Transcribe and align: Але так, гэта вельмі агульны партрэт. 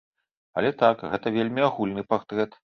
Але 0.61 0.71
так, 0.81 1.05
гэта 1.13 1.35
вельмі 1.37 1.61
агульны 1.69 2.09
партрэт. 2.15 2.63